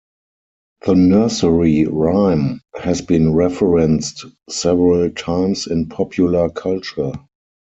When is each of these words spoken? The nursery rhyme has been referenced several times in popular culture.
The 0.87 0.95
nursery 0.95 1.85
rhyme 1.85 2.61
has 2.73 3.03
been 3.03 3.35
referenced 3.35 4.25
several 4.49 5.11
times 5.11 5.67
in 5.67 5.89
popular 5.89 6.49
culture. 6.49 7.11